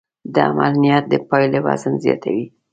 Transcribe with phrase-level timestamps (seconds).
[0.33, 2.45] د عمل نیت د پایلې وزن زیاتوي.